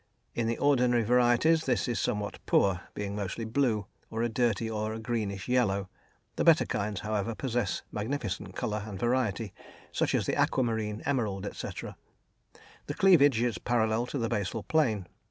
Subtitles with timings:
[0.33, 4.95] In the ordinary varieties this is somewhat poor, being mostly blue, or a dirty or
[4.95, 5.89] a greenish yellow;
[6.37, 9.53] the better kinds, however, possess magnificent colour and variety,
[9.91, 11.95] such as in the aquamarine, emerald, etc.
[12.87, 15.05] The cleavage is parallel to the basal plane.